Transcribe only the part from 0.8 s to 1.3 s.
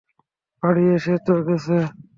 এসে